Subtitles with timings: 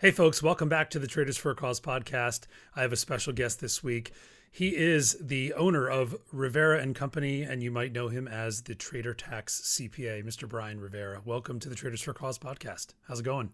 [0.00, 2.46] Hey, folks, welcome back to the Traders for a Cause podcast.
[2.76, 4.12] I have a special guest this week.
[4.48, 8.76] He is the owner of Rivera and Company, and you might know him as the
[8.76, 10.48] Trader Tax CPA, Mr.
[10.48, 11.20] Brian Rivera.
[11.24, 12.94] Welcome to the Traders for a Cause podcast.
[13.08, 13.50] How's it going?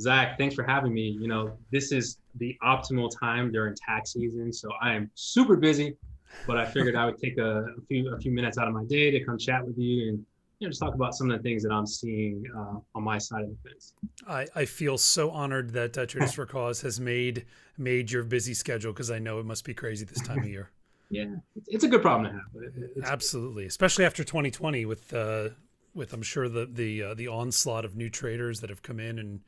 [0.00, 1.08] Zach, thanks for having me.
[1.08, 5.98] You know, this is the optimal time during tax season, so I am super busy,
[6.46, 8.84] but I figured I would take a, a few a few minutes out of my
[8.84, 10.24] day to come chat with you and
[10.62, 13.18] you know, just talk about some of the things that I'm seeing uh, on my
[13.18, 13.94] side of the fence.
[14.28, 18.54] I, I feel so honored that uh, Traders for Cause has made made your busy
[18.54, 20.70] schedule because I know it must be crazy this time of year.
[21.10, 21.24] yeah,
[21.66, 22.92] it's a good problem to have.
[22.96, 25.48] It's Absolutely, especially after 2020 with uh,
[25.94, 29.18] with I'm sure the the uh, the onslaught of new traders that have come in
[29.18, 29.40] and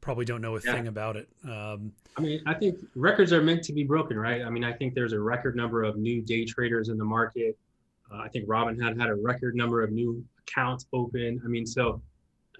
[0.00, 0.72] probably don't know a yeah.
[0.72, 1.28] thing about it.
[1.44, 4.40] Um, I mean, I think records are meant to be broken, right?
[4.40, 7.58] I mean, I think there's a record number of new day traders in the market.
[8.10, 11.40] Uh, I think Robinhood had a record number of new accounts open.
[11.44, 12.00] I mean, so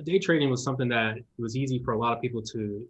[0.02, 2.86] day trading was something that was easy for a lot of people to,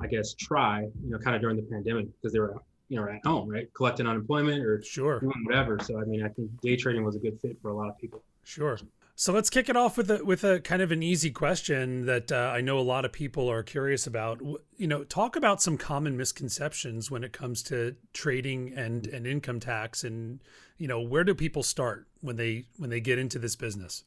[0.00, 2.56] I guess, try, you know, kind of during the pandemic because they were,
[2.88, 3.72] you know, at home, right?
[3.74, 5.78] Collecting unemployment or sure doing whatever.
[5.80, 7.98] So, I mean, I think day trading was a good fit for a lot of
[7.98, 8.22] people.
[8.42, 8.78] Sure.
[9.20, 12.32] So let's kick it off with a with a kind of an easy question that
[12.32, 14.40] uh, I know a lot of people are curious about.
[14.78, 19.60] You know, talk about some common misconceptions when it comes to trading and and income
[19.60, 20.40] tax, and
[20.78, 24.04] you know, where do people start when they when they get into this business?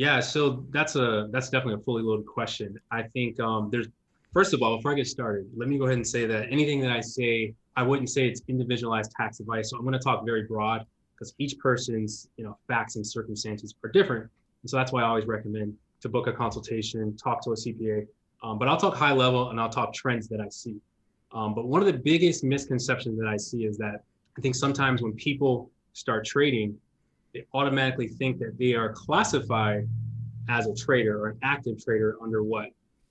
[0.00, 2.80] Yeah, so that's a that's definitely a fully loaded question.
[2.90, 3.86] I think um, there's
[4.32, 6.80] first of all, before I get started, let me go ahead and say that anything
[6.80, 9.68] that I say, I wouldn't say it's individualized tax advice.
[9.68, 13.74] So I'm going to talk very broad because each person's you know facts and circumstances
[13.84, 14.22] are different.
[14.62, 18.06] And so that's why I always recommend to book a consultation, talk to a CPA.
[18.42, 20.76] Um, but I'll talk high level and I'll talk trends that I see.
[21.32, 24.02] Um, but one of the biggest misconceptions that I see is that
[24.38, 26.78] I think sometimes when people start trading,
[27.34, 29.88] they automatically think that they are classified
[30.48, 32.66] as a trader or an active trader under what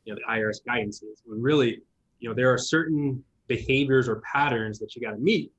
[0.06, 1.22] you know the IRS guidance is.
[1.26, 1.81] When really,
[2.20, 5.52] you know, there are certain behaviors or patterns that you got to meet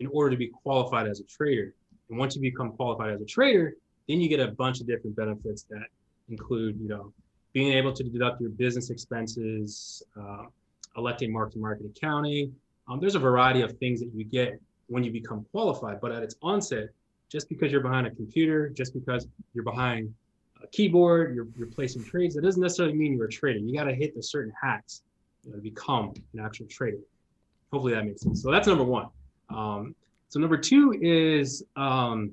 [0.00, 1.74] in order to be qualified as a trader.
[2.08, 3.74] And once you become qualified as a trader,
[4.08, 5.86] then you get a bunch of different benefits that
[6.28, 7.12] include, you know,
[7.52, 10.44] being able to deduct your business expenses, uh,
[10.96, 12.54] electing mark-to-market accounting.
[12.88, 16.22] Um, there's a variety of things that you get when you become qualified, but at
[16.22, 16.88] its onset,
[17.30, 20.12] just because you're behind a computer, just because you're behind
[20.62, 23.58] a keyboard, you're, you're placing trades, it doesn't necessarily mean you're a trader.
[23.58, 25.02] You got to hit the certain hacks
[25.44, 26.98] you know, to become an actual trader.
[27.72, 28.42] Hopefully that makes sense.
[28.42, 29.08] So that's number one.
[29.50, 29.94] Um,
[30.28, 32.32] so number two is um,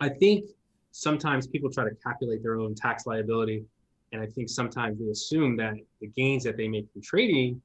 [0.00, 0.46] I think
[0.92, 3.64] sometimes people try to calculate their own tax liability.
[4.12, 7.60] And I think sometimes they assume that the gains that they make from trading,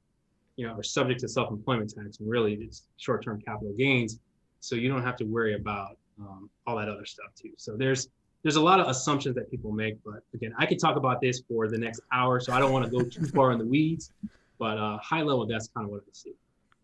[0.57, 4.19] you know, are subject to self-employment tax and really it's short-term capital gains.
[4.59, 7.51] So you don't have to worry about um, all that other stuff too.
[7.57, 8.09] So there's
[8.43, 11.43] there's a lot of assumptions that people make, but again, I could talk about this
[11.47, 14.11] for the next hour, so I don't want to go too far in the weeds.
[14.57, 16.33] But uh, high level, that's kind of what I see.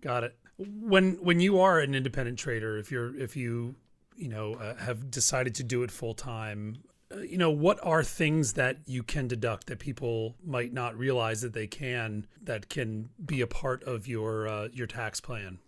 [0.02, 0.38] Got it.
[0.58, 3.76] When when you are an independent trader, if you're if you
[4.18, 6.78] you know uh, have decided to do it full time
[7.12, 11.42] uh, you know what are things that you can deduct that people might not realize
[11.42, 15.60] that they can that can be a part of your uh, your tax plan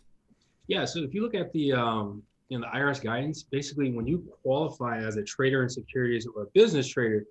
[0.68, 2.24] yeah so if you look at the um,
[2.58, 6.48] know the irs guidance basically when you qualify as a trader in securities or a
[6.54, 7.24] business trader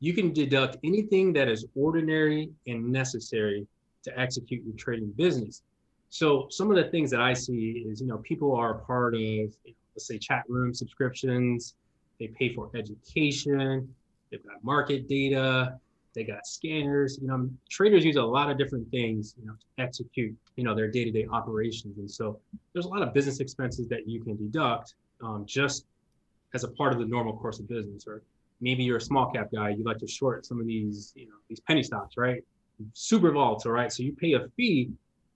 [0.00, 3.66] you can deduct anything that is ordinary and necessary
[4.02, 5.62] to execute your trading business
[6.10, 9.54] so some of the things that i see is you know people are part of
[9.96, 11.74] let's say chat room subscriptions.
[12.20, 13.92] They pay for education.
[14.30, 15.78] They've got market data.
[16.16, 17.18] They got scanners.
[17.20, 20.74] You know, traders use a lot of different things, you know, to execute, you know,
[20.74, 21.98] their day-to-day operations.
[21.98, 22.40] And so
[22.72, 25.84] there's a lot of business expenses that you can deduct um, just
[26.54, 28.06] as a part of the normal course of business.
[28.08, 28.22] Or
[28.62, 29.68] maybe you're a small cap guy.
[29.68, 32.42] You like to short some of these, you know, these penny stocks, right?
[32.94, 33.92] Super volatile, right?
[33.92, 34.90] So you pay a fee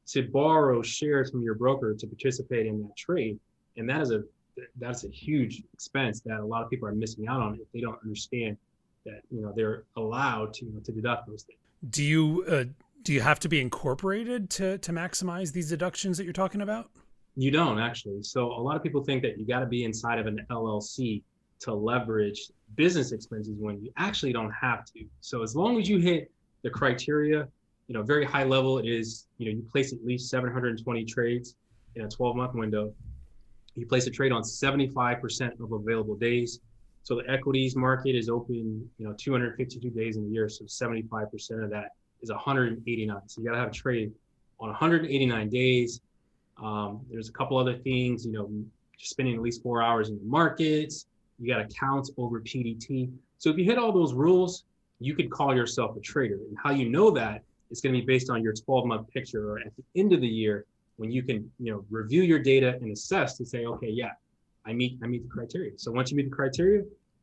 [0.08, 3.38] to borrow shares from your broker to participate in that trade.
[3.76, 4.22] And that is a
[4.78, 7.80] that's a huge expense that a lot of people are missing out on if they
[7.80, 8.56] don't understand
[9.04, 11.58] that you know they're allowed to you know, to deduct those things.
[11.90, 12.64] Do you uh,
[13.02, 16.90] do you have to be incorporated to to maximize these deductions that you're talking about?
[17.36, 18.22] You don't actually.
[18.22, 21.22] So a lot of people think that you got to be inside of an LLC
[21.60, 25.04] to leverage business expenses when you actually don't have to.
[25.20, 26.30] So as long as you hit
[26.62, 27.46] the criteria,
[27.86, 31.56] you know, very high level is, you know, you place at least 720 trades
[31.96, 32.92] in a 12 month window
[33.74, 36.60] you place a trade on 75% of available days.
[37.02, 40.48] So the equities market is open, you know, 252 days in a year.
[40.48, 41.92] So 75% of that
[42.22, 43.20] is 189.
[43.26, 44.12] So you got to have a trade
[44.58, 46.00] on 189 days.
[46.62, 48.50] Um, there's a couple other things, you know,
[48.98, 51.06] spending at least four hours in the markets.
[51.38, 53.10] You got to count over PDT.
[53.38, 54.64] So if you hit all those rules,
[54.98, 56.34] you could call yourself a trader.
[56.34, 59.52] And how you know that it's going to be based on your 12 month picture
[59.52, 60.66] or at the end of the year
[60.96, 64.10] when you can you know review your data and assess to say okay yeah
[64.66, 65.72] i meet i meet the criteria.
[65.76, 66.82] So once you meet the criteria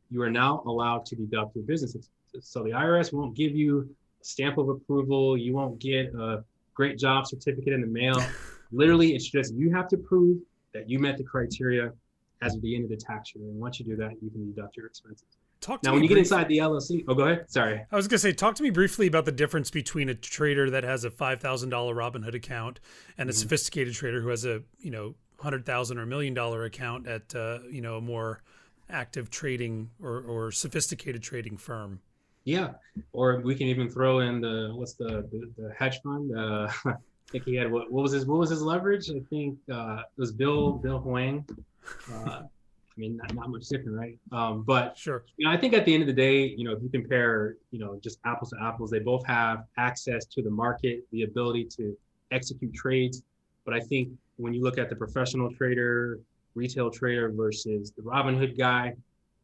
[0.09, 1.93] you are now allowed to deduct your business.
[1.95, 3.89] Expenses so the irs won't give you
[4.21, 5.37] a stamp of approval.
[5.37, 6.43] You won't get a
[6.73, 8.21] great job certificate in the mail.
[8.71, 10.37] Literally it's just you have to prove
[10.73, 11.91] that you met the criteria
[12.41, 13.45] as of the end of the tax year.
[13.45, 15.25] And once you do that you can deduct your expenses.
[15.59, 17.49] Talk now when you get inside the llc oh go ahead.
[17.49, 17.83] Sorry.
[17.91, 20.83] I was gonna say, talk to me briefly about the difference between a trader that
[20.83, 22.79] has a five thousand dollar Robinhood account
[23.17, 23.37] and a Mhm.
[23.37, 27.59] sophisticated trader who has a you know hundred thousand or million dollar account at uh,
[27.69, 28.41] you know a more
[28.89, 31.99] active trading or, or sophisticated trading firm.
[32.43, 32.71] Yeah,
[33.11, 36.35] or we can even throw in the what's the the, the hedge fund.
[36.37, 39.09] Uh, I think he had what what was his what was his leverage?
[39.09, 41.45] I think uh, it was Bill Bill Hwang.
[42.11, 42.43] Uh,
[42.97, 44.17] I mean, not, not much different, right?
[44.31, 45.23] Um, but Sure.
[45.37, 47.55] you know, I think at the end of the day, you know, if you compare,
[47.69, 51.65] you know, just apples to apples, they both have access to the market, the ability
[51.77, 51.95] to
[52.31, 53.21] execute trades.
[53.65, 56.19] But I think when you look at the professional trader,
[56.55, 58.93] retail trader versus the Robinhood guy,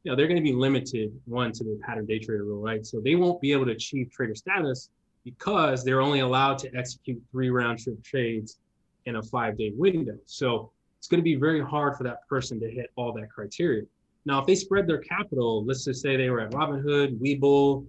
[0.04, 2.86] you know, they're going to be limited one to the pattern day trader rule, right?
[2.86, 4.90] So they won't be able to achieve trader status
[5.24, 8.60] because they're only allowed to execute three round trip trades
[9.06, 10.18] in a five day window.
[10.25, 13.84] So it's going to be very hard for that person to hit all that criteria.
[14.25, 17.86] Now, if they spread their capital, let's just say they were at Robinhood, Webull,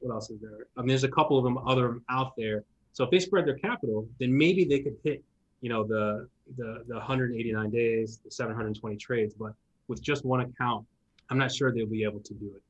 [0.00, 0.66] what else is there?
[0.76, 2.64] I mean, there's a couple of them other out there.
[2.92, 5.22] So if they spread their capital, then maybe they could hit,
[5.60, 9.34] you know, the the the 189 days, the 720 trades.
[9.34, 9.52] But
[9.88, 10.86] with just one account,
[11.30, 12.62] I'm not sure they'll be able to do it.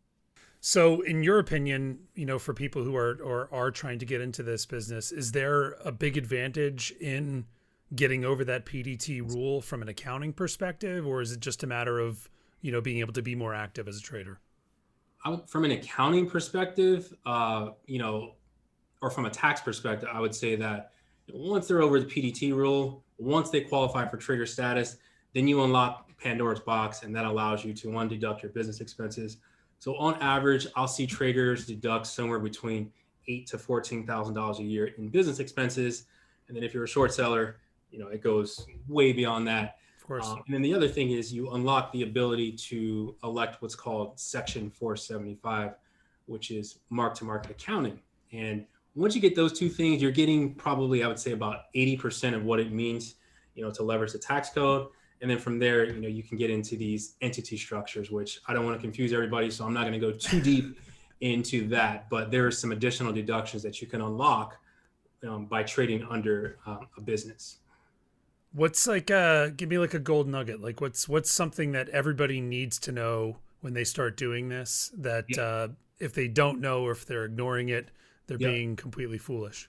[0.60, 4.20] So, in your opinion, you know, for people who are or are trying to get
[4.20, 7.46] into this business, is there a big advantage in
[7.94, 12.00] getting over that PDT rule from an accounting perspective, or is it just a matter
[12.00, 12.28] of
[12.60, 14.40] you know being able to be more active as a trader?
[15.26, 18.34] Would, from an accounting perspective, uh, you know,
[19.00, 20.92] or from a tax perspective, I would say that
[21.32, 24.96] once they're over the PDT rule, once they qualify for trader status,
[25.34, 29.38] then you unlock Pandora's box, and that allows you to one deduct your business expenses.
[29.78, 32.92] So on average, I'll see traders deduct somewhere between
[33.28, 36.06] eight to fourteen thousand dollars a year in business expenses,
[36.48, 37.56] and then if you're a short seller,
[37.90, 39.76] you know it goes way beyond that.
[39.98, 40.26] Of course.
[40.26, 44.18] Um, and then the other thing is you unlock the ability to elect what's called
[44.18, 45.74] Section 475,
[46.26, 48.00] which is mark to market accounting.
[48.32, 48.64] And
[48.98, 52.44] once you get those two things, you're getting probably, I would say, about 80% of
[52.44, 53.14] what it means,
[53.54, 54.88] you know, to leverage the tax code.
[55.20, 58.52] And then from there, you know, you can get into these entity structures, which I
[58.54, 60.78] don't want to confuse everybody, so I'm not going to go too deep
[61.20, 62.10] into that.
[62.10, 64.56] But there are some additional deductions that you can unlock
[65.26, 67.58] um, by trading under um, a business.
[68.52, 70.60] What's like uh give me like a gold nugget.
[70.62, 75.26] Like what's what's something that everybody needs to know when they start doing this that
[75.28, 75.42] Yeah.
[75.42, 75.68] uh
[76.00, 77.90] if they don't know or if they're ignoring it,
[78.28, 78.48] they're Yeah.
[78.50, 79.68] being completely foolish.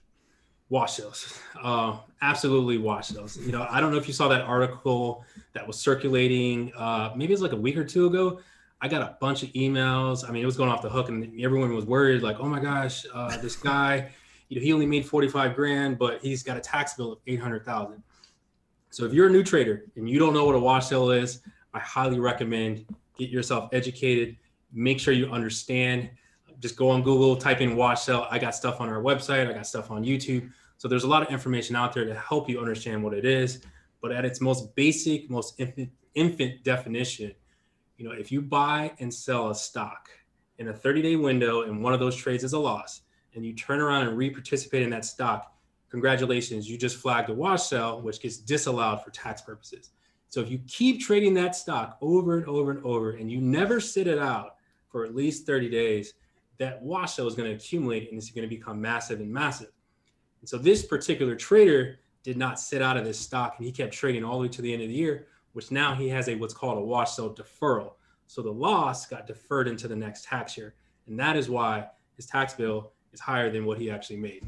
[0.68, 1.36] Watch those.
[1.60, 3.36] Uh, absolutely watch those.
[3.38, 6.72] You know, I don't know if you saw that article that was circulating.
[6.76, 8.38] Uh, maybe it was like a week or two ago.
[8.80, 10.26] I got a bunch of emails.
[10.26, 12.60] I mean, it was going off the hook, and everyone was worried, like, "Oh my
[12.60, 14.10] gosh, uh, this guy,
[14.48, 17.40] you know, he only made forty-five grand, but he's got a tax bill of eight
[17.40, 18.02] hundred thousand.
[18.90, 21.40] So if you're a new trader and you don't know what a wash sale is,
[21.74, 22.86] I highly recommend
[23.18, 24.36] get yourself educated.
[24.72, 26.10] Make sure you understand.
[26.60, 28.26] Just go on Google, type in wash sale.
[28.30, 29.48] I got stuff on our website.
[29.48, 30.50] I got stuff on YouTube.
[30.76, 33.62] So there's a lot of information out there to help you understand what it is.
[34.00, 37.32] But at its most basic, most infant, infant definition,
[37.96, 40.08] you know, if you buy and sell a stock
[40.58, 43.02] in a 30-day window and one of those trades is a loss,
[43.34, 45.54] and you turn around and re-participate in that stock,
[45.90, 49.90] congratulations, you just flagged a wash sale, which gets disallowed for tax purposes.
[50.28, 53.80] So if you keep trading that stock over and over and over, and you never
[53.80, 54.56] sit it out
[54.88, 56.14] for at least 30 days,
[56.60, 59.72] that wash sale is going to accumulate and it's going to become massive and massive.
[60.40, 63.94] And so this particular trader did not sit out of this stock and he kept
[63.94, 66.34] trading all the way to the end of the year, which now he has a
[66.34, 67.92] what's called a wash sale deferral.
[68.26, 70.74] So the loss got deferred into the next tax year.
[71.06, 74.44] And that is why his tax bill is higher than what he actually made.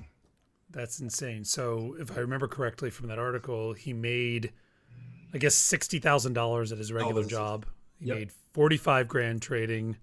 [0.70, 1.44] That's insane.
[1.44, 4.52] So if I remember correctly from that article, he made
[5.32, 7.64] I guess sixty thousand dollars at his regular that's- job.
[7.98, 8.18] He yep.
[8.18, 9.96] made forty five grand trading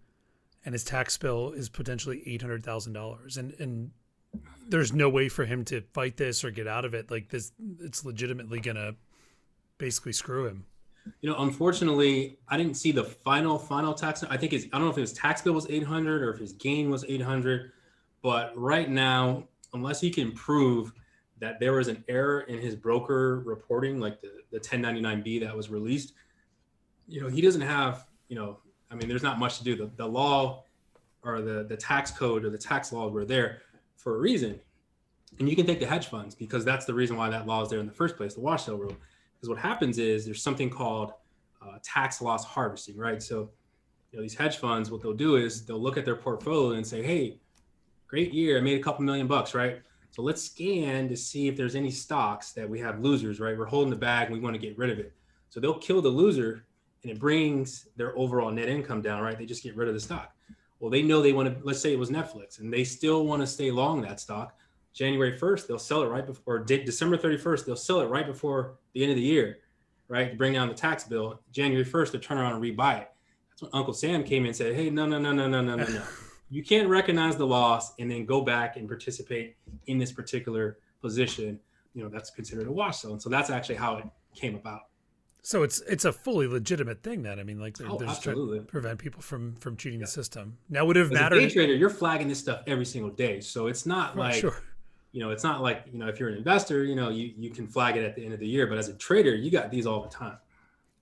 [0.66, 3.38] and his tax bill is potentially eight hundred thousand dollars.
[3.38, 3.92] And and
[4.68, 7.10] there's no way for him to fight this or get out of it.
[7.10, 8.96] Like this it's legitimately gonna
[9.78, 10.66] basically screw him.
[11.22, 14.24] You know, unfortunately, I didn't see the final final tax.
[14.24, 16.54] I think it's I don't know if his tax bill was 800 or if his
[16.54, 17.72] gain was 800,
[18.22, 20.94] but right now, unless he can prove
[21.40, 25.70] that there was an error in his broker reporting, like the the 1099B that was
[25.70, 26.14] released,
[27.08, 28.06] you know, he doesn't have.
[28.28, 28.60] You know,
[28.92, 29.76] I mean, there's not much to do.
[29.76, 30.64] The the law
[31.24, 33.62] or the the tax code or the tax laws were there
[33.96, 34.60] for a reason.
[35.38, 37.70] And you can take the hedge funds because that's the reason why that law is
[37.70, 38.96] there in the first place, the wash sale rule.
[39.36, 41.14] Because what happens is there's something called
[41.62, 43.22] uh, tax loss harvesting, right?
[43.22, 43.52] So,
[44.12, 46.86] you know, these hedge funds, what they'll do is they'll look at their portfolio and
[46.86, 47.40] say, hey,
[48.08, 49.82] great year, I made a couple million bucks, right?
[50.12, 53.58] So let's scan to see if there's any stocks that we have losers, right?
[53.58, 55.14] We're holding the bag and we want to get rid of it.
[55.50, 56.66] So they'll kill the loser
[57.04, 59.38] and it brings their overall net income down, right?
[59.38, 60.36] They just get rid of the stock.
[60.80, 63.42] Well, they know they want to, let's say it was Netflix and they still want
[63.42, 64.56] to stay long that stock.
[64.94, 68.76] January 1st, they'll sell it right before, or December 31st, they'll sell it right before
[68.94, 69.60] the end of the year,
[70.08, 70.32] right?
[70.32, 71.40] To bring down the tax bill.
[71.52, 73.12] January 1st, they turn around and rebuy it.
[73.50, 75.76] That's when Uncle Sam came in and said, hey, no, no, no, no, no, no,
[75.76, 76.04] no, no.
[76.52, 81.60] You can't recognize the loss and then go back and participate in this particular position.
[81.94, 83.12] You know, that's considered a wash sale.
[83.12, 84.88] And so that's actually how it came about.
[85.42, 87.40] So it's it's a fully legitimate thing then.
[87.40, 90.08] I mean, like they're, Oh, they're just trying to prevent people from from cheating the
[90.08, 90.58] system.
[90.70, 93.12] Now, would it have mattered As a day trader, you're flagging this stuff every single
[93.12, 93.40] day.
[93.42, 94.62] So it's not Oh, like, sure.
[95.12, 97.50] you know, it's not like, you know, if you're an investor, you know, you, you
[97.52, 98.68] can flag it at the end of the year.
[98.68, 100.38] But as a trader, you got these all the time.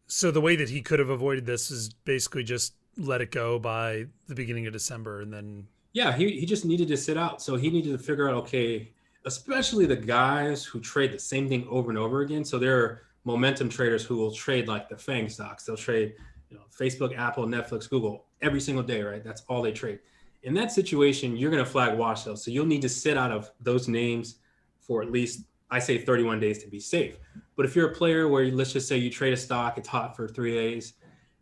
[0.07, 3.59] So the way that he could have avoided this is basically just let it go
[3.59, 7.41] by the beginning of December, and then Yeah, he, he just needed to sit out.
[7.41, 8.91] So he needed to figure out, okay,
[9.25, 12.45] especially the guys who trade the same thing over and over again.
[12.45, 15.65] So there are momentum traders who will trade like the FANG stocks.
[15.65, 16.13] They'll trade,
[16.49, 19.21] you know, Facebook, Apple, Netflix, Google every single day, right?
[19.21, 19.99] That's all they trade.
[20.43, 22.45] In that situation, you're going to flag wash sales.
[22.45, 24.35] So you'll need to sit out of those names
[24.79, 27.17] for at least, I say 31 days to be safe.
[27.57, 29.89] But if you're a player where you, let's just say you trade a stock, it's
[29.89, 30.93] hot for three days,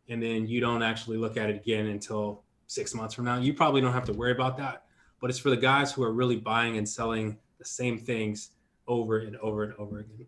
[0.10, 3.54] and then you don't actually look at it again until six months from now, you
[3.54, 4.86] probably don't have to worry about that.
[5.22, 8.52] But it's for the guys who are really buying and selling the same things
[8.88, 10.26] over and over and over again.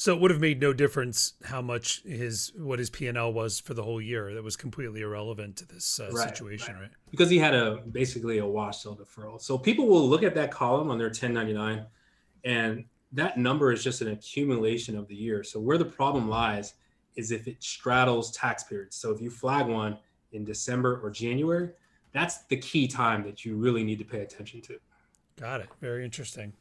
[0.00, 3.34] So it would have made no difference how much his what his P and L
[3.34, 4.32] was for the whole year.
[4.32, 6.88] That was completely irrelevant to this uh, Right, situation, right.
[7.10, 9.38] Because he had a basically a wash sale deferral.
[9.42, 11.84] So people will look at that column on their 1099
[12.46, 15.44] and that number is just an accumulation of the year.
[15.44, 16.72] So where the problem lies
[17.16, 18.96] is if it straddles tax periods.
[18.96, 19.98] So if you flag one
[20.32, 21.72] in December or January,
[22.12, 24.78] that's the key time that you really need to pay attention to.
[25.38, 25.68] Got it.
[25.82, 26.54] Very interesting.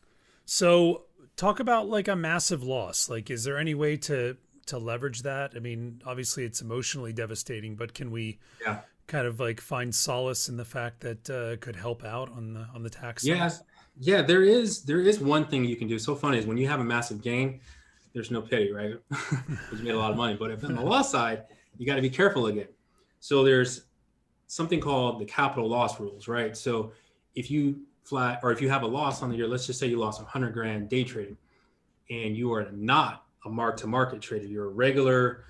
[0.50, 1.04] So
[1.36, 3.08] talk about like a massive loss.
[3.08, 5.54] Like, is there any way to to leverage that?
[5.56, 8.80] I mean, obviously it's emotionally devastating, but can we Yeah.
[9.06, 12.66] kind of like find solace in the fact that uh, could help out on the
[12.74, 13.28] on the tax?
[13.28, 13.36] side?
[13.38, 13.52] Yeah,
[14.00, 14.22] yeah.
[14.24, 16.00] There is there is one thing you can do.
[16.00, 17.62] So funny is when you have a massive gain,
[18.14, 18.96] there's no pity, right?
[19.12, 20.36] Because you made a lot of money.
[20.36, 21.44] But if on the loss side,
[21.78, 22.70] you got to be careful again.
[23.20, 23.84] So there's
[24.48, 26.58] something called the capital loss rules, right?
[26.58, 26.92] So
[27.36, 29.88] if you flat or if you have a loss on the year, let's just say
[29.88, 31.38] you lost 100 grand day trading,
[32.10, 35.46] and you are not a mark to market trader, you're a regular,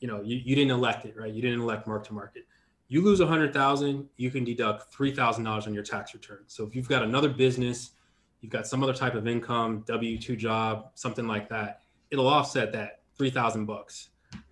[0.00, 1.32] you know, you, you didn't elect it, right?
[1.32, 2.46] You didn't elect mark to market.
[2.88, 6.40] You lose 100,000, you can deduct $3,000 on your tax return.
[6.46, 7.92] So if you've got another business,
[8.40, 11.80] you've got some other type of income, W2 job, something like that,
[12.10, 14.10] it'll offset that 3,000 bucks.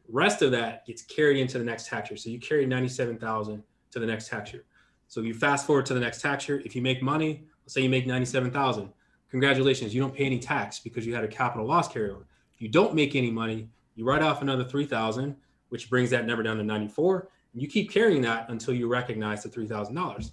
[0.09, 2.17] Rest of that gets carried into the next tax year.
[2.17, 4.65] So you carry 97,000 to the next tax year.
[5.11, 6.63] So you fast forward to the next tax year.
[6.65, 8.93] If you make money, let's say you make 97,000,
[9.29, 12.27] congratulations, you don't pay any tax because you had a capital loss carryover.
[12.55, 15.35] If you don't make any money, you write off another 3,000,
[15.71, 17.29] which brings that number down to 94.
[17.53, 20.31] And you keep carrying that until you recognize the $3,000.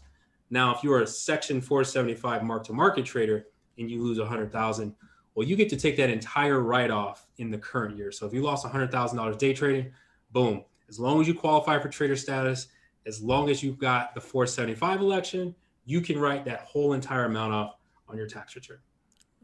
[0.51, 3.47] Now, if you are a Section 475 mark to market trader
[3.79, 4.95] and you lose 100,000,
[5.33, 8.11] well, you get to take that entire write off in the current year.
[8.11, 9.91] So if you lost $100,000 day trading,
[10.31, 12.67] boom, as long as you qualify for trader status,
[13.07, 17.53] as long as you've got the 475 election, you can write that whole entire amount
[17.53, 17.77] off
[18.09, 18.79] on your tax return.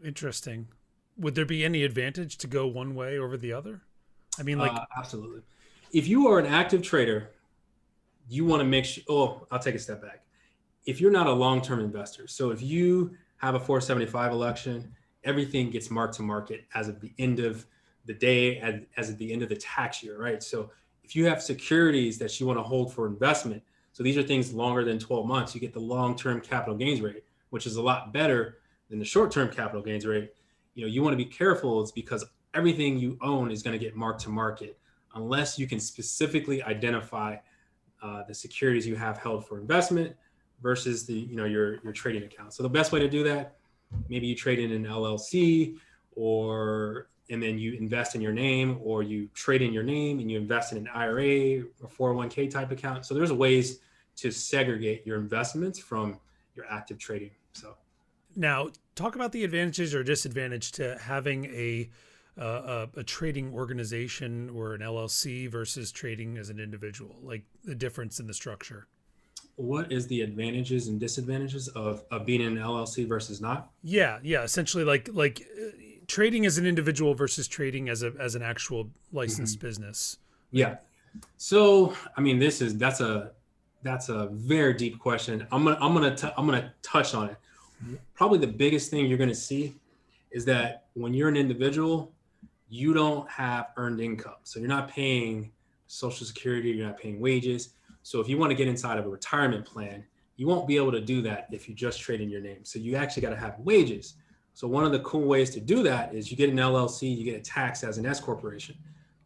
[0.04, 0.68] Interesting.
[1.18, 3.82] Would there be any advantage to go one way over the other?
[4.38, 5.42] I mean, like, uh, absolutely.
[5.94, 7.30] If you are an active trader,
[8.28, 9.04] you want to make sure.
[9.08, 10.26] Oh, I'll take a step back.
[10.86, 14.92] If you're not a long-term investor, so if you have a 475 election,
[15.24, 17.66] everything gets marked to market as of the end of
[18.06, 20.44] the day, as, as of the end of the tax year, right?
[20.44, 20.72] So
[21.04, 24.54] if you have securities that you want to hold for investment, so these are things
[24.54, 28.12] longer than 12 months, you get the long-term capital gains rate, which is a lot
[28.12, 28.58] better
[28.90, 30.34] than the short-term capital gains rate.
[30.74, 31.82] You know, you want to be careful.
[31.82, 34.80] It's because everything you own is going to get marked to market
[35.16, 37.36] unless you can specifically identify
[38.02, 40.16] uh, the securities you have held for investment
[40.62, 42.54] versus the you know your your trading account.
[42.54, 43.56] So the best way to do that,
[44.10, 45.78] maybe you trade in an LLC
[46.16, 50.30] or and then you invest in your name or you trade in your name and
[50.30, 53.06] you invest in an IRA or 401k type account.
[53.06, 53.80] So there's ways
[54.18, 56.20] to segregate your investments from
[56.56, 57.32] your active trading.
[57.54, 57.76] So
[58.36, 61.90] now talk about the advantages or disadvantage to having a
[62.36, 67.76] uh, a, a trading organization or an LLC versus trading as an individual, like the
[67.76, 68.88] difference in the structure.
[69.56, 73.70] what is the advantages and disadvantages of, of being an LLC versus not?
[73.84, 74.42] Yeah, yeah.
[74.42, 75.46] Essentially, like like
[76.14, 79.68] trading as an individual versus trading as a as an actual licensed mm-hmm.
[79.68, 80.18] business.
[80.52, 80.76] Yeah.
[81.38, 83.32] So I mean, this is that's a
[83.82, 85.48] that's a very deep question.
[85.52, 87.38] I'm gonna I'm gonna t- I'm gonna touch on it.
[88.14, 89.76] Probably the biggest thing you're gonna see
[90.32, 92.14] is that when you're an individual,
[92.70, 94.36] you don't have earned income.
[94.44, 95.52] So you're not paying
[95.88, 97.74] Social Security, you're not paying wages.
[98.04, 100.04] So if you want to get inside of a retirement plan,
[100.38, 102.64] you won't be able to do that if you just trade in your name.
[102.64, 104.16] So you actually got to have wages.
[104.54, 107.24] So one of the cool ways to do that is you get an LLC, you
[107.24, 108.76] get a tax as an S corporation.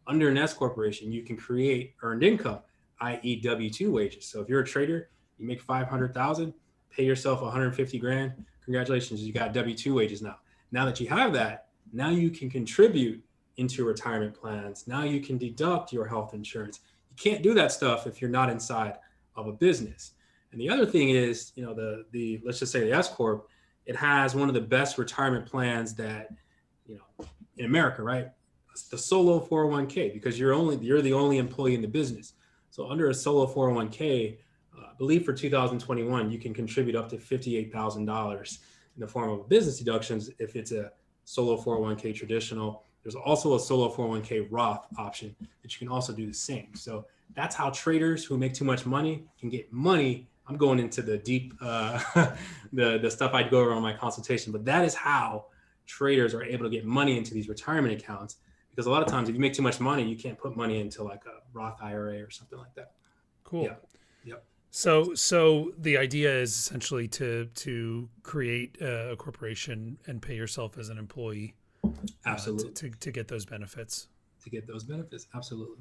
[0.06, 2.60] Under an S corporation, you can create earned income,
[3.00, 4.24] i.e., W two wages.
[4.24, 6.54] So if you're a trader, you make five hundred thousand,
[6.90, 8.32] pay yourself 150 grand.
[8.64, 10.36] Congratulations, you got W two wages now.
[10.72, 13.22] Now that you have that, now you can contribute
[13.58, 14.86] into retirement plans.
[14.86, 16.80] Now you can deduct your health insurance.
[17.10, 18.94] You can't do that stuff if you're not inside
[19.36, 20.12] of a business.
[20.52, 23.48] And the other thing is, you know, the the let's just say the S corp,
[23.88, 26.30] it has one of the best retirement plans that,
[26.86, 27.26] you know,
[27.56, 28.28] in America, right?
[28.90, 32.34] The solo 401k because you're only you're the only employee in the business.
[32.70, 34.38] So under a solo 401k,
[34.76, 38.58] uh, I believe for 2021, you can contribute up to $58,000
[38.94, 40.92] in the form of business deductions if it's a
[41.24, 46.26] solo 401k traditional there's also a solo 401k Roth option that you can also do
[46.26, 46.74] the same.
[46.74, 50.28] So that's how traders who make too much money can get money.
[50.48, 52.00] I'm going into the deep, uh,
[52.72, 55.46] the, the stuff I'd go over on my consultation, but that is how
[55.86, 58.36] traders are able to get money into these retirement accounts.
[58.70, 60.80] Because a lot of times, if you make too much money, you can't put money
[60.80, 62.92] into like a Roth IRA or something like that.
[63.42, 63.64] Cool.
[63.64, 63.74] Yeah.
[64.24, 64.44] Yep.
[64.70, 70.90] So, so the idea is essentially to to create a corporation and pay yourself as
[70.90, 71.54] an employee
[72.26, 74.08] absolutely uh, to, to, to get those benefits
[74.42, 75.78] to get those benefits absolutely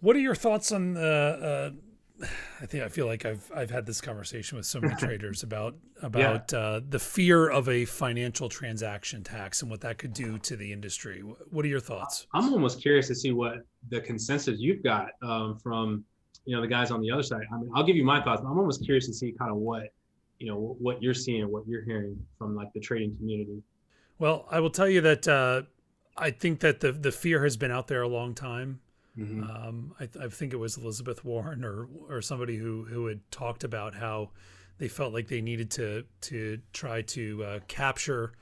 [0.00, 1.76] what are your thoughts on the uh,
[2.22, 5.74] I think I feel like I've I've had this conversation with so many traders about
[6.02, 6.58] about yeah.
[6.58, 10.72] uh, the fear of a financial transaction tax and what that could do to the
[10.72, 11.20] industry.
[11.20, 12.26] What are your thoughts?
[12.34, 13.58] I'm almost curious to see what
[13.90, 16.04] the consensus you've got um, from
[16.46, 17.42] you know the guys on the other side.
[17.52, 18.40] I mean, I'll give you my thoughts.
[18.40, 19.92] I'm almost curious to see kind of what
[20.38, 23.62] you know what you're seeing, what you're hearing from like the trading community.
[24.18, 25.62] Well, I will tell you that uh,
[26.16, 28.80] I think that the the fear has been out there a long time.
[29.18, 29.44] Mm-hmm.
[29.44, 33.64] Um, I, I, think it was Elizabeth Warren or or somebody who who had talked
[33.64, 34.30] about how
[34.78, 38.32] they felt like they needed to to try to uh, capture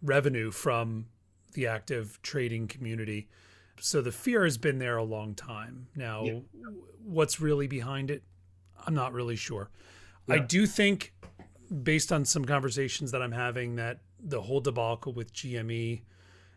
[0.00, 1.06] revenue from
[1.54, 3.28] the active trading community.
[3.80, 5.88] So the fear has been there a long time.
[5.96, 6.38] Now, yeah.
[7.04, 8.22] what's really behind it?
[8.86, 9.70] I'm not really sure.
[10.26, 10.36] Yeah.
[10.36, 11.12] I do think,
[11.82, 16.02] based on some conversations that I'm having, that the whole debacle with GME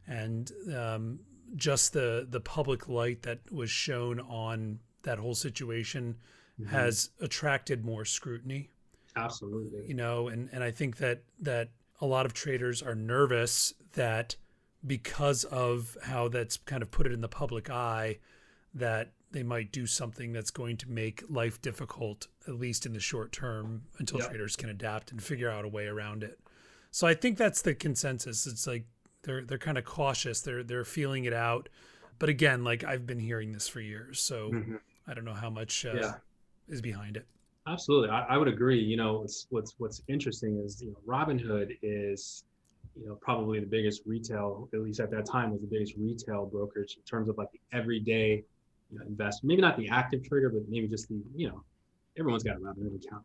[0.07, 1.19] and um,
[1.55, 6.15] just the the public light that was shown on that whole situation
[6.59, 6.69] mm-hmm.
[6.69, 8.69] has attracted more scrutiny.
[9.15, 9.87] Absolutely.
[9.87, 11.69] You know, and and I think that that
[12.01, 14.35] a lot of traders are nervous that
[14.85, 18.19] because of how that's kind of put it in the public eye
[18.73, 22.99] that they might do something that's going to make life difficult at least in the
[22.99, 24.29] short term until yep.
[24.29, 26.39] traders can adapt and figure out a way around it.
[26.91, 28.47] So I think that's the consensus.
[28.47, 28.85] It's like
[29.25, 30.41] they're they're kind of cautious.
[30.41, 31.69] They're they're feeling it out.
[32.19, 34.75] But again, like I've been hearing this for years, so mm-hmm.
[35.07, 36.13] I don't know how much uh, yeah.
[36.69, 37.25] is behind it.
[37.67, 38.79] Absolutely, I, I would agree.
[38.79, 42.45] You know, what's what's what's interesting is you know Robinhood is
[42.95, 46.45] you know probably the biggest retail, at least at that time, was the biggest retail
[46.45, 48.43] brokerage in terms of like the everyday
[48.91, 49.45] you know, investor.
[49.45, 51.63] Maybe not the active trader, but maybe just the you know
[52.17, 53.23] everyone's got a Robinhood account.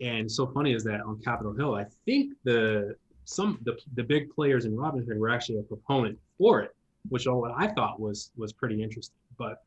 [0.00, 2.94] And so funny is that on Capitol Hill, I think the
[3.30, 6.74] some the, the big players in Robinhood were actually a proponent for it,
[7.08, 9.14] which what I thought was was pretty interesting.
[9.38, 9.62] But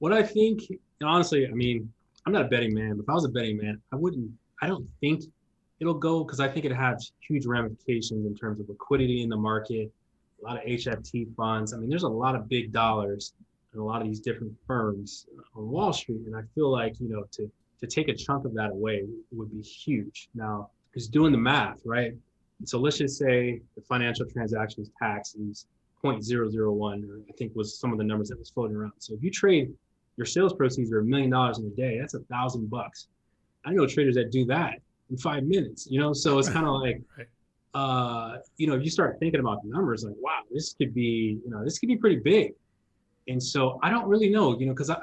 [0.00, 0.62] what I think,
[1.02, 1.90] honestly, I mean,
[2.26, 2.96] I'm not a betting man.
[2.96, 4.30] But if I was a betting man, I wouldn't.
[4.62, 5.24] I don't think
[5.80, 9.36] it'll go because I think it has huge ramifications in terms of liquidity in the
[9.36, 9.90] market,
[10.42, 11.72] a lot of HFT funds.
[11.72, 13.32] I mean, there's a lot of big dollars
[13.72, 17.08] in a lot of these different firms on Wall Street, and I feel like you
[17.08, 20.28] know to to take a chunk of that away would be huge.
[20.34, 22.12] Now, just doing the math, right?
[22.64, 25.66] So let's just say the financial transactions tax is
[26.04, 28.92] 0.001, or I think was some of the numbers that was floating around.
[28.98, 29.72] So if you trade
[30.16, 33.08] your sales proceeds are a million dollars in a day, that's a thousand bucks.
[33.64, 36.12] I know traders that do that in five minutes, you know?
[36.12, 37.02] So it's kind of like,
[37.74, 41.38] uh, you know, if you start thinking about the numbers, like, wow, this could be,
[41.44, 42.52] you know, this could be pretty big.
[43.28, 44.96] And so I don't really know, you know, because I,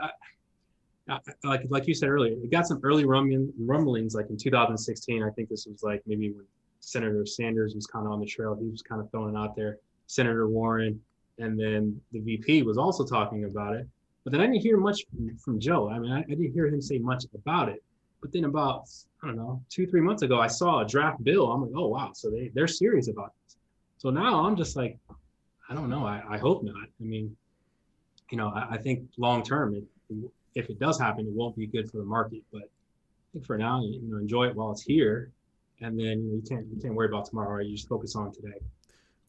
[1.10, 5.24] I like like you said earlier, it got some early rumbling, rumblings like in 2016.
[5.24, 6.46] I think this was like maybe when
[6.80, 8.58] Senator Sanders was kind of on the trail.
[8.60, 9.80] He was kind of throwing it out there.
[10.08, 11.00] Senator Warren,
[11.38, 13.88] and then the VP was also talking about it.
[14.24, 15.06] But then I didn't hear much
[15.44, 15.90] from, Joe.
[15.90, 17.84] I mean, I, I, didn't hear him say much about it.
[18.22, 18.90] But then about
[19.22, 21.52] I don't know two three months ago, I saw a draft bill.
[21.52, 23.58] I'm like, oh wow, so they they're serious about this.
[24.00, 24.98] So now I'm just like,
[25.70, 26.06] I don't know.
[26.06, 26.88] I, I hope not.
[27.00, 27.36] I mean,
[28.32, 29.82] you know, I, I think long term,
[30.56, 32.42] if it does happen, it won't be good for the market.
[32.52, 35.32] But I think for now, you know, enjoy it while it's here,
[35.82, 37.58] and then you, can't you can't worry about tomorrow.
[37.58, 37.66] Right?
[37.66, 38.58] You just focus on today.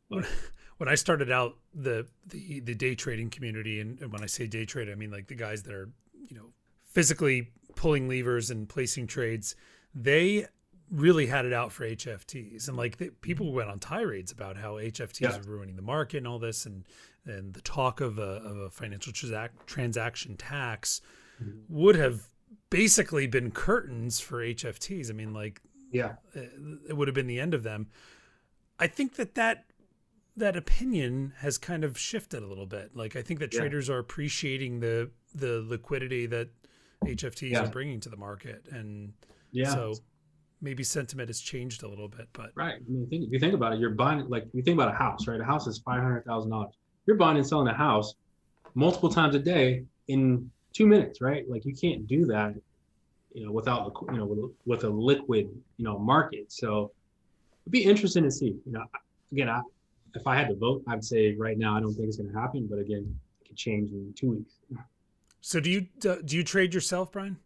[0.08, 0.26] When,
[0.78, 4.46] when I started out the the the day trading community, and, and when I say
[4.46, 5.90] day trade, I mean like the guys that are
[6.28, 6.46] you know
[6.84, 9.54] physically pulling levers and placing trades.
[9.94, 10.46] They
[10.90, 14.74] really had it out for HFTs, and like the, people went on tirades about how
[14.74, 15.36] HFTs yeah.
[15.36, 16.84] are ruining the market and all this, and
[17.26, 21.00] and the talk of a, of a financial transac- transaction tax
[21.42, 21.58] mm-hmm.
[21.68, 22.28] would have
[22.70, 25.10] basically been curtains for HFTs.
[25.10, 27.88] I mean, like, yeah, it, would have been the end of them.
[28.78, 29.66] I think that that
[30.36, 32.94] that opinion has kind of shifted a little bit.
[32.94, 33.60] Like, I think that yeah.
[33.60, 36.48] traders are appreciating the the liquidity that
[37.04, 37.64] HFTs yeah.
[37.64, 39.12] are bringing to the market, and
[39.52, 39.94] yeah, so
[40.60, 42.28] maybe sentiment has changed a little bit.
[42.32, 44.74] But right, I mean, think, if you think about it, you're buying like you think
[44.74, 45.40] about a house, right?
[45.40, 46.74] A house is five hundred thousand dollars
[47.08, 48.14] you're buying and selling a house
[48.74, 51.48] multiple times a day in two minutes, right?
[51.48, 52.54] Like you can't do that,
[53.32, 56.50] you know, without you know with, with a liquid you know market.
[56.52, 56.92] So
[57.64, 58.56] it'd be interesting to see.
[58.64, 58.84] You know,
[59.32, 59.60] again, I,
[60.14, 62.38] if I had to vote, I'd say right now I don't think it's going to
[62.38, 64.54] happen, but again, it could change in two weeks.
[65.40, 67.38] So do you do you trade yourself, Brian?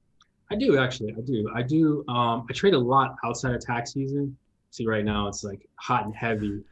[0.51, 1.15] I do actually.
[1.17, 1.51] I do.
[1.55, 2.05] I do.
[2.09, 4.37] Um, I trade a lot outside of tax season.
[4.71, 6.63] See, right now it's like hot and heavy,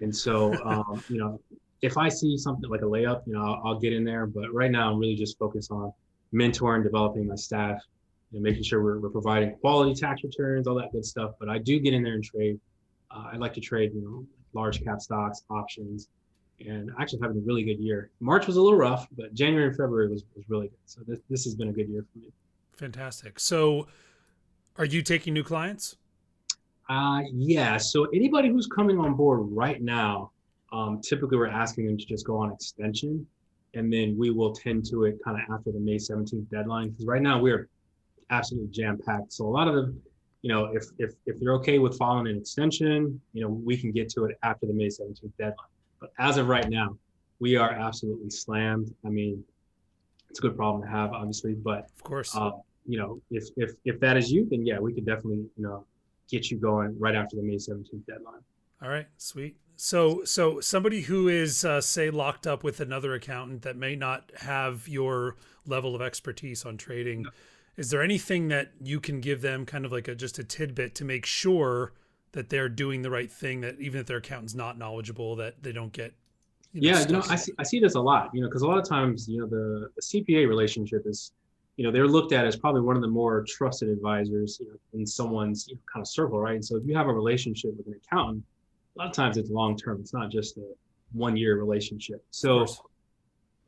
[0.00, 1.40] and so um, you know
[1.82, 4.26] if I see something like a layup, you know, I'll, I'll, get in there.
[4.26, 5.92] But right now, I'm really just focused on
[6.32, 7.80] mentoring, developing my staff,
[8.32, 11.32] and making sure we're, we're providing quality tax returns, all that good stuff.
[11.38, 12.60] But I do get in there and trade.
[13.10, 16.08] Uh, I like to trade, you know, large cap stocks, options,
[16.60, 18.10] and actually having a really good year.
[18.20, 20.78] March was a little rough, but January and February was, was really good.
[20.86, 22.32] So this, this has been a good year for me.
[22.76, 23.38] Fantastic.
[23.38, 23.86] So
[24.76, 25.96] are you taking new clients?
[26.88, 27.76] Uh, yeah.
[27.76, 30.30] So anybody who's coming on board right now,
[30.72, 33.26] um, typically we're asking them to just go on extension
[33.74, 36.90] and then we will tend to it kind of after the May 17th deadline.
[36.90, 37.68] Because right now we're
[38.30, 39.32] absolutely jam packed.
[39.32, 40.00] So a lot of them,
[40.42, 43.92] you know, if if if you're okay with following an extension, you know, we can
[43.92, 45.56] get to it after the May 17th deadline.
[46.00, 46.96] But as of right now,
[47.38, 48.94] we are absolutely slammed.
[49.04, 49.42] I mean,
[50.30, 52.52] it's a good problem to have, obviously, but of course, uh,
[52.86, 55.84] you know, if if if that is you, then yeah, we could definitely, you know,
[56.28, 58.40] get you going right after the May 17th deadline.
[58.82, 59.56] All right, sweet.
[59.76, 64.32] So, so somebody who is, uh, say, locked up with another accountant that may not
[64.38, 65.36] have your
[65.66, 67.30] level of expertise on trading, no.
[67.76, 70.94] Is there anything that you can give them, kind of like a just a tidbit,
[70.96, 71.92] to make sure
[72.32, 73.60] that they're doing the right thing?
[73.60, 76.14] That even if their accountant's not knowledgeable, that they don't get.
[76.72, 78.30] You know, yeah, you know, I see, I see this a lot.
[78.34, 81.32] You know, because a lot of times, you know, the, the CPA relationship is,
[81.76, 84.76] you know, they're looked at as probably one of the more trusted advisors you know,
[84.92, 86.54] in someone's you know, kind of circle, right?
[86.54, 88.44] And so if you have a relationship with an accountant
[88.96, 90.00] a lot of times it's long term.
[90.00, 90.72] It's not just a
[91.12, 92.24] one year relationship.
[92.30, 92.66] So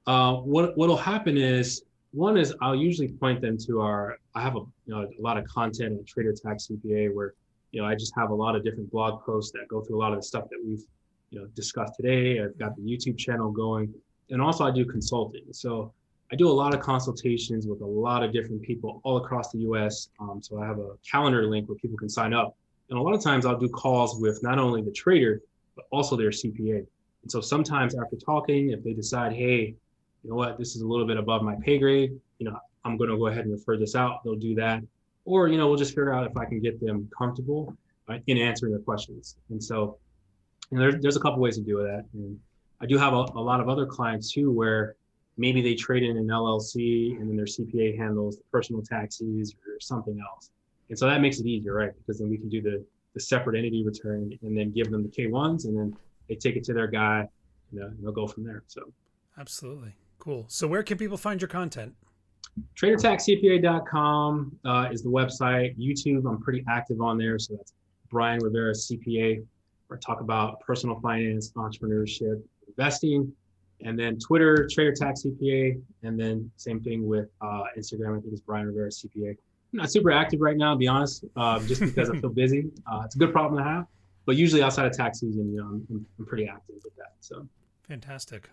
[0.06, 4.56] uh, what what'll happen is one is I'll usually point them to our I have
[4.56, 7.34] a you know a lot of content on Trader Tax CPA where
[7.72, 10.00] you know I just have a lot of different blog posts that go through a
[10.00, 10.84] lot of the stuff that we've
[11.30, 12.40] you know discussed today.
[12.40, 13.92] I've got the YouTube channel going,
[14.30, 15.44] and also I do consulting.
[15.52, 15.92] So
[16.32, 19.58] I do a lot of consultations with a lot of different people all across the
[19.60, 20.10] U.S.
[20.20, 22.54] Um, so I have a calendar link where people can sign up
[22.90, 25.42] and a lot of times I'll do calls with not only the trader,
[25.76, 26.86] but also their CPA.
[27.22, 29.74] And so sometimes after talking, if they decide, hey,
[30.28, 32.98] you know what, this is a little bit above my pay grade, you know, I'm
[32.98, 34.22] going to go ahead and refer this out.
[34.24, 34.82] They'll do that.
[35.24, 37.74] Or, you know, we'll just figure out if I can get them comfortable
[38.06, 39.36] right, in answering their questions.
[39.48, 39.96] And so
[40.70, 42.04] you know, there's, there's a couple ways to do that.
[42.12, 42.38] And
[42.82, 44.96] I do have a, a lot of other clients too, where
[45.38, 49.80] maybe they trade in an LLC and then their CPA handles the personal taxes or
[49.80, 50.50] something else.
[50.90, 51.92] And so that makes it easier, right?
[51.96, 55.08] Because then we can do the, the separate entity return and then give them the
[55.08, 55.96] K1s and then
[56.28, 57.26] they take it to their guy
[57.72, 58.62] and, uh, and they'll go from there.
[58.66, 58.92] So
[59.38, 59.94] absolutely.
[60.18, 60.44] Cool.
[60.48, 61.94] So where can people find your content?
[62.76, 65.78] TraderTaxCPA.com uh, is the website.
[65.78, 67.38] YouTube, I'm pretty active on there.
[67.38, 67.72] So that's
[68.10, 69.44] Brian Rivera CPA,
[69.86, 73.32] where I talk about personal finance, entrepreneurship, investing.
[73.80, 75.80] And then Twitter, Trader Tax CPA.
[76.02, 79.36] And then same thing with uh, Instagram, I think it's Brian Rivera CPA
[79.72, 82.70] not super active right now, to be honest, uh, just because I feel busy.
[82.90, 83.86] Uh, it's a good problem to have,
[84.24, 87.12] but usually outside of tax season, you know, I'm, I'm pretty active with that.
[87.20, 87.46] So
[87.86, 88.48] fantastic.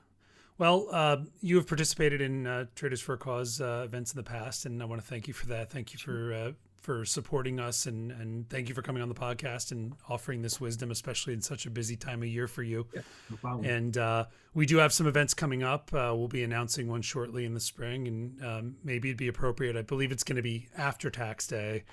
[0.58, 4.24] Well, uh, you have participated in uh, Traders for a Cause uh, events in the
[4.24, 5.70] past, and I want to thank you for that.
[5.70, 9.16] Thank you for uh, for supporting us and and thank you for coming on the
[9.16, 12.88] podcast and offering this wisdom, especially in such a busy time of year for you.
[12.94, 13.02] Yeah,
[13.44, 13.62] no.
[13.64, 15.92] And uh, we do have some events coming up.
[15.94, 19.76] Uh, we'll be announcing one shortly in the spring, and um, maybe it'd be appropriate.
[19.76, 21.84] I believe it's going to be after tax day.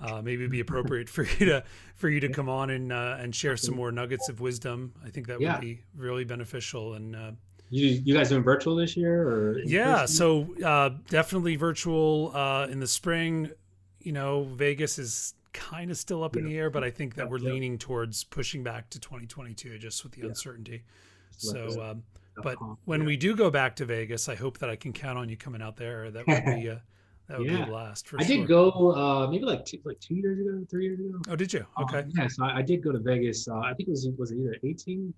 [0.00, 1.64] Uh, maybe it'd be appropriate for you to
[1.96, 4.92] for you to come on and uh, and share some more nuggets of wisdom.
[5.04, 5.54] I think that Yeah.
[5.54, 6.94] would be really beneficial.
[6.94, 7.30] And uh,
[7.72, 10.14] you you guys doing virtual this year or yeah, person?
[10.16, 13.50] so uh, definitely virtual uh, in the spring.
[14.00, 17.30] You know, Vegas is kind of still up in the air, but I think that
[17.30, 17.50] we're yeah.
[17.52, 20.28] leaning towards pushing back to 2022 just with the Yeah.
[20.28, 20.82] uncertainty.
[21.38, 22.02] So, um,
[22.42, 23.06] but when Yeah.
[23.06, 25.62] we do go back to Vegas, I hope that I can count on you coming
[25.62, 26.10] out there.
[26.10, 26.76] That would be uh,
[27.28, 28.36] that would be a blast for I sure.
[28.38, 31.18] did go uh maybe like two like two years ago, three years ago.
[31.30, 31.64] Oh, did you?
[31.76, 32.04] Um, Okay.
[32.08, 33.48] yeah, so I, I did go to Vegas.
[33.48, 35.14] Uh, I think it was was it either 18?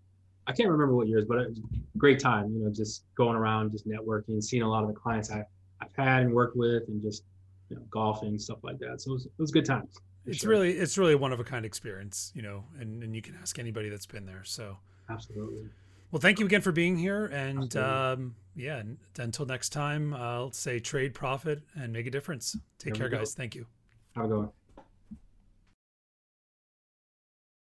[0.47, 2.53] I can't remember what years, but it was a great time.
[2.53, 5.45] You know, just going around, just networking, seeing a lot of the clients I,
[5.81, 7.25] I've had and worked with, and just
[7.71, 9.01] you know golfing stuff like that.
[9.01, 10.01] So it was it was good times.
[10.27, 10.51] It's sure.
[10.51, 13.37] really it's really a one of a kind experience, you know, and and you can
[13.41, 14.43] ask anybody that's been there.
[14.45, 14.77] So,
[15.11, 15.69] absolutely.
[16.11, 18.83] well, thank you again for being here, and um, yeah,
[19.19, 22.57] until next time, I'll say trade profit and make a difference.
[22.79, 23.35] Take There care, guys.
[23.35, 23.67] Thank you.
[24.15, 24.51] Have a good one.